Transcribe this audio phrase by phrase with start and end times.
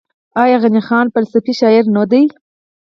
[0.43, 2.23] آیا غني خان فلسفي شاعر نه دی؟